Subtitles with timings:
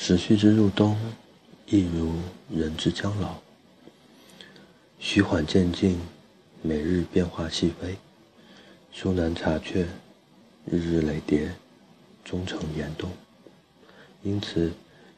[0.00, 0.96] 时序之入冬，
[1.66, 2.14] 亦如
[2.54, 3.34] 人之将老。
[5.00, 5.98] 徐缓渐进，
[6.62, 7.96] 每日变化细微，
[8.92, 9.88] 殊难察觉。
[10.66, 11.52] 日日累叠，
[12.24, 13.10] 终成严冬。
[14.22, 14.70] 因此，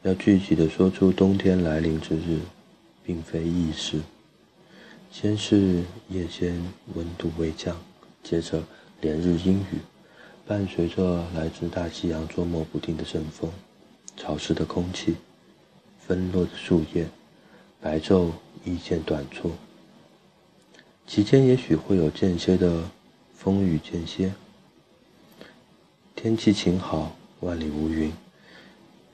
[0.03, 2.41] 要具体的说出冬天来临之日，
[3.05, 4.01] 并非易事。
[5.12, 6.59] 先是夜间
[6.95, 7.77] 温度微降，
[8.23, 8.62] 接着
[9.03, 9.79] 连日阴雨，
[10.47, 13.53] 伴随着来自大西洋捉摸不定的阵风。
[14.21, 15.16] 潮湿的空气，
[16.06, 17.09] 纷落的树叶，
[17.80, 18.30] 白昼
[18.65, 19.51] 一见短促，
[21.06, 22.84] 其间也许会有间歇的
[23.34, 24.30] 风雨间歇。
[26.15, 28.12] 天气晴好，万里无云，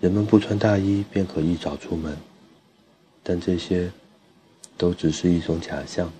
[0.00, 2.16] 人们不穿大衣便可一早出门，
[3.22, 3.92] 但这些
[4.76, 6.12] 都只是一种假象，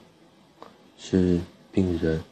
[0.96, 1.40] 是
[1.72, 2.22] 病人，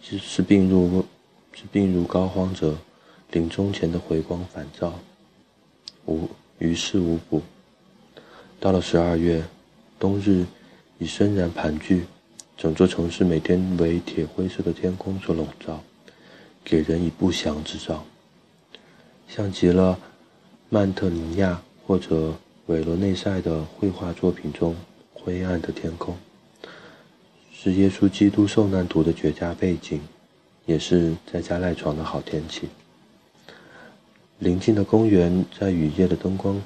[0.00, 1.04] 是病入
[1.52, 2.78] 是病入膏肓者
[3.32, 4.94] 临终前的回光返照。
[6.06, 7.42] 无于事无补。
[8.60, 9.42] 到了十二月，
[9.98, 10.44] 冬日
[10.98, 12.02] 已深然盘踞，
[12.56, 15.82] 整座城市每天为铁灰色的天空所笼罩，
[16.64, 18.04] 给人以不祥之兆，
[19.28, 19.98] 像极了
[20.68, 22.34] 曼特尼亚或者
[22.66, 24.76] 韦罗内塞的绘画作品中
[25.12, 26.16] 灰暗的天空，
[27.52, 30.00] 是耶稣基督受难图的绝佳背景，
[30.66, 32.68] 也是在家赖床的好天气。
[34.42, 36.60] 临近的公园在雨夜的灯光，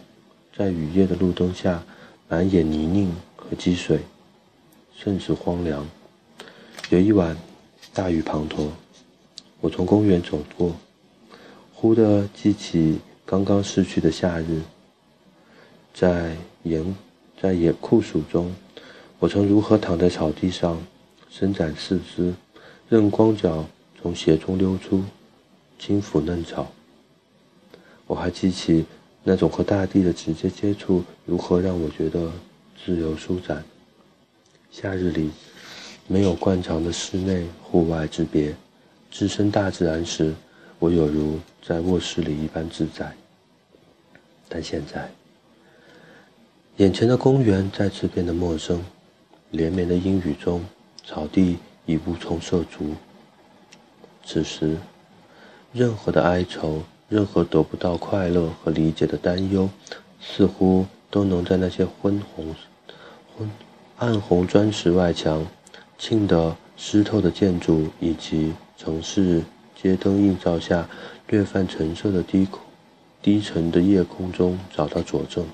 [0.57, 1.85] 在雨夜的路灯下，
[2.27, 4.01] 满眼泥泞和积水，
[4.97, 5.87] 甚是荒凉。
[6.89, 7.37] 有一晚，
[7.93, 8.69] 大雨滂沱，
[9.61, 10.75] 我从公园走过，
[11.75, 14.63] 忽地记起刚刚逝去的夏日。
[15.93, 16.97] 在严
[17.39, 18.57] 在野酷暑中，
[19.19, 20.83] 我曾如何躺在草地上，
[21.29, 22.33] 伸展四肢，
[22.89, 23.67] 任光脚
[24.01, 25.05] 从鞋中溜出，
[25.79, 26.73] 轻抚嫩草。
[28.07, 28.87] 我还记起
[29.25, 32.31] 那种和大地的直接接触，如何让我觉得
[32.85, 33.65] 自由舒展。
[34.71, 35.31] 夏日里，
[36.07, 38.55] 没有惯常的室内户外之别，
[39.11, 40.33] 置身大自然时，
[40.79, 43.13] 我有如在卧室里一般自在。
[44.49, 45.11] 但现在，
[46.77, 48.81] 眼前的公园再次变得陌生，
[49.51, 50.65] 连绵的阴雨中，
[51.05, 52.95] 草地已无从涉足。
[54.25, 54.77] 此时，
[55.73, 56.83] 任何的哀愁。
[57.09, 59.71] 任何得不到快乐和理解的担忧，
[60.21, 62.55] 似乎都能在那些昏红、
[63.37, 63.51] 昏
[63.97, 65.47] 暗红砖石外墙、
[65.99, 69.43] 沁得湿透的建筑以及城市
[69.81, 70.89] 街灯映照下
[71.29, 72.61] 略泛橙色的低空、
[73.23, 75.47] 低沉的夜空中找到佐证。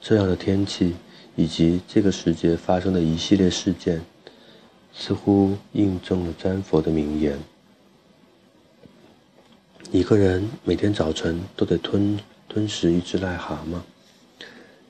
[0.00, 0.94] 这样的天气
[1.36, 4.02] 以及这个时节发生的一系列事件，
[4.92, 7.38] 似乎印证了詹佛的名言。
[9.92, 12.16] 一个人每天早晨都得吞
[12.48, 13.80] 吞食一只癞蛤蟆，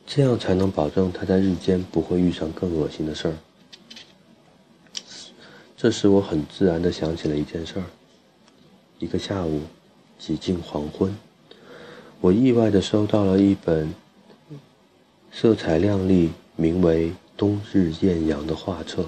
[0.06, 3.34] 这样才能保证他在日间不会遇上更恶心的事儿。
[5.75, 7.84] 这时，我很自然地想起了一件事儿。
[8.99, 9.62] 一个下午，
[10.19, 11.17] 几近黄昏，
[12.21, 13.94] 我意外地收到了一本
[15.32, 19.06] 色彩亮丽、名为《冬日艳阳》的画册。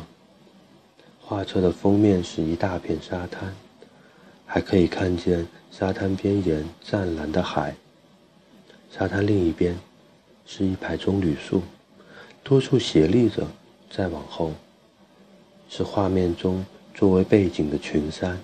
[1.21, 3.55] 画册的封面是一大片沙滩，
[4.53, 5.47] 还可以看见。
[5.71, 7.75] 沙滩边沿湛蓝的海，
[8.95, 9.75] 沙滩另一边
[10.45, 11.63] 是一排棕榈树，
[12.45, 13.47] 多处斜立着。
[13.91, 14.53] 再往后，
[15.71, 16.65] 是画面中
[16.95, 18.39] 作为背景的群山。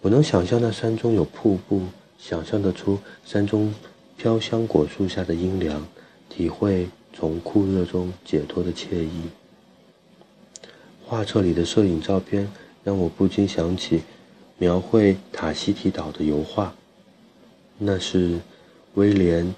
[0.00, 1.82] 我能想象那山中有瀑布，
[2.18, 3.74] 想象得出山中
[4.16, 5.86] 飘香果树下的阴凉，
[6.30, 9.28] 体会从酷热中解脱的惬意。
[11.04, 12.50] 画册里的摄影照片
[12.82, 14.00] 让我不禁想起。
[14.62, 16.72] 描绘塔希提岛的油画，
[17.78, 18.38] 那是
[18.94, 19.44] 威廉·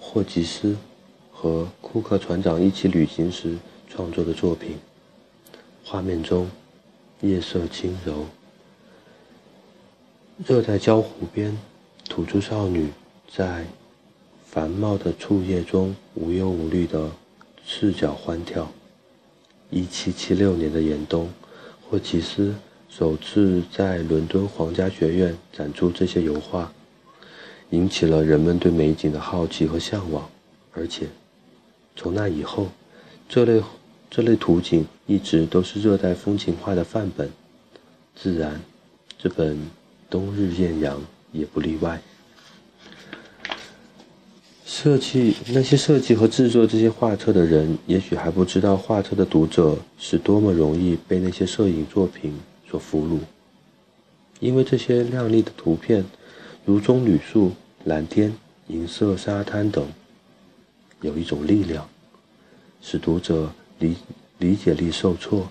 [0.00, 0.76] 霍吉斯
[1.30, 3.56] 和库克船长一起旅行时
[3.88, 4.76] 创作的作品。
[5.84, 6.50] 画面中，
[7.20, 8.26] 夜色轻柔，
[10.44, 11.56] 热带礁湖边，
[12.08, 12.88] 土著少女
[13.32, 13.64] 在
[14.44, 17.12] 繁茂的树叶中无忧无虑地
[17.64, 18.68] 赤脚欢跳。
[19.70, 21.30] 一七七六年的严冬，
[21.88, 22.52] 霍奇斯。
[22.90, 26.72] 首次在伦敦皇家学院展出这些油画，
[27.70, 30.28] 引起了人们对美景的好奇和向往。
[30.72, 31.06] 而且，
[31.94, 32.68] 从那以后，
[33.28, 33.62] 这类
[34.10, 37.30] 这类图景一直都是热带风情画的范本。
[38.16, 38.60] 自然，
[39.18, 39.56] 这本
[40.08, 40.96] 《冬日艳阳》
[41.30, 42.00] 也不例外。
[44.64, 52.32] 设计那些设计和制作这些画册的人，也许还不知道画册的读者是多么容易被那些摄影作品。
[52.70, 53.20] 所俘虏，
[54.40, 56.04] 因为这些亮丽的图片，
[56.64, 57.52] 如棕榈树、
[57.84, 58.34] 蓝天、
[58.66, 59.88] 银色沙滩等，
[61.00, 61.88] 有一种力量，
[62.82, 63.96] 使读者理
[64.38, 65.48] 理解力受挫，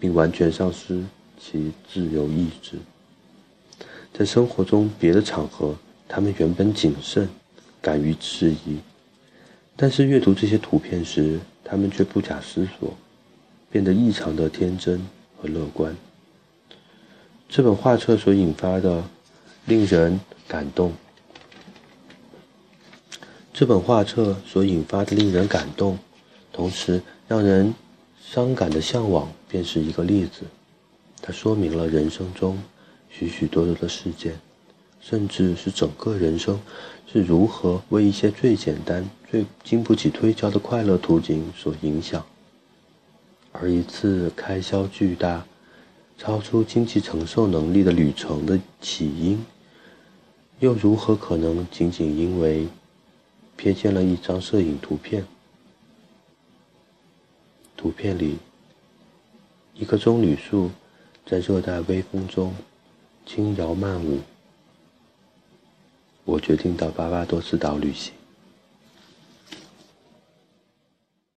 [0.00, 1.04] 并完全丧失
[1.38, 2.76] 其自由意志。
[4.12, 5.76] 在生活中别的场合，
[6.08, 7.28] 他们原本谨慎，
[7.80, 8.78] 敢于质疑，
[9.76, 12.96] 但是阅读这些图片时，他们却不假思索，
[13.70, 15.94] 变得异常的天真和乐观。
[17.48, 19.02] 这本画册所引发的
[19.66, 20.92] 令人感动，
[23.52, 25.98] 这本画册所引发的令人感动，
[26.52, 27.74] 同时让人
[28.20, 30.42] 伤感的向往，便是一个例子。
[31.22, 32.60] 它说明了人生中
[33.08, 34.38] 许许多多的事件，
[35.00, 36.60] 甚至是整个人生
[37.10, 42.24] 是如何为一些最简单、最经不起推敲的快乐图景所影响，
[43.52, 45.46] 而一次开销巨大。
[46.18, 49.44] 超出经济承受能力的旅程的起因，
[50.60, 52.66] 又如何可能仅仅因为
[53.58, 55.26] 瞥见了一张摄影图片？
[57.76, 58.38] 图片里，
[59.74, 60.70] 一棵棕榈树
[61.26, 62.54] 在热带微风中
[63.26, 64.20] 轻摇慢舞。
[66.24, 68.15] 我决定到巴巴多斯岛旅行。